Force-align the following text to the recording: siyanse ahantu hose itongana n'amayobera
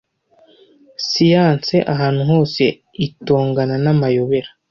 siyanse 1.07 1.75
ahantu 1.93 2.23
hose 2.31 2.63
itongana 3.05 3.75
n'amayobera 3.83 4.49